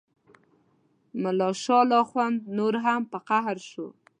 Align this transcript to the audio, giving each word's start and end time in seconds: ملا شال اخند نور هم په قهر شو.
ملا 1.21 1.49
شال 1.63 1.89
اخند 2.03 2.39
نور 2.57 2.73
هم 2.85 3.01
په 3.11 3.17
قهر 3.29 3.57
شو. 3.69 3.87